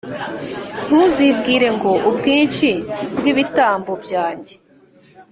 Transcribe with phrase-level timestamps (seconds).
[0.87, 2.69] Ntuzibwire ngo «Ubwinshi
[3.17, 4.53] bw’ibitambo byanjye